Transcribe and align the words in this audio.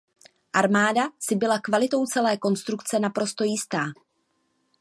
Armáda 0.53 1.09
si 1.19 1.35
byla 1.35 1.59
kvalitou 1.59 2.05
celé 2.05 2.37
konstrukce 2.37 2.99
naprosto 2.99 3.43
jistá. 3.43 3.83